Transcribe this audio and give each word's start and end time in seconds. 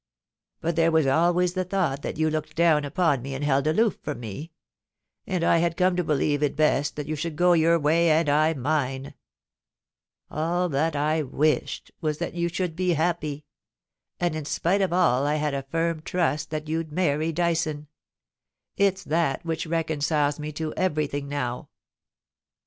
But 0.61 0.75
there 0.75 0.89
was 0.91 1.05
always 1.05 1.53
the 1.53 1.63
thought 1.63 2.01
that 2.01 2.17
you 2.17 2.31
looked 2.31 2.55
down 2.55 2.85
upon 2.85 3.21
me 3.21 3.35
and 3.35 3.43
held 3.43 3.67
aloof 3.67 3.99
from 4.01 4.19
me; 4.19 4.51
and 5.27 5.43
I 5.43 5.59
had 5.59 5.77
come 5.77 5.95
to 5.95 6.03
believe 6.03 6.41
it 6.41 6.55
best 6.55 6.95
that 6.95 7.05
you 7.07 7.15
should 7.15 7.35
go 7.35 7.53
your 7.53 7.77
way 7.77 8.09
and 8.09 8.27
I 8.27 8.55
mine. 8.55 9.13
All 10.31 10.69
that 10.69 10.95
I 10.95 11.21
wished 11.21 11.91
was 12.01 12.17
that 12.17 12.33
you 12.33 12.49
should 12.49 12.75
be 12.75 12.93
happy, 12.93 13.45
and 14.19 14.35
in 14.35 14.45
spite 14.45 14.81
of 14.81 14.91
all 14.91 15.27
I 15.27 15.35
had 15.35 15.53
a 15.53 15.61
firm 15.69 16.01
trust 16.01 16.49
that 16.49 16.67
you'd 16.67 16.91
many 16.91 17.31
Dyson. 17.31 17.87
It's 18.77 19.03
that 19.03 19.45
which 19.45 19.67
reconciles 19.67 20.39
me 20.39 20.51
to 20.53 20.73
everything 20.73 21.27
now.' 21.29 21.69